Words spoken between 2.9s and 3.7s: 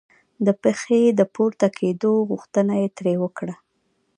ترې وکړه.